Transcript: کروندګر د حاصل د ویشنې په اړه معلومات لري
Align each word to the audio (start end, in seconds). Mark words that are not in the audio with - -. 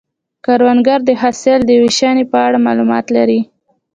کروندګر 0.45 0.99
د 1.05 1.09
حاصل 1.21 1.59
د 1.65 1.71
ویشنې 1.81 2.23
په 2.31 2.37
اړه 2.45 2.57
معلومات 2.67 3.05
لري 3.17 3.39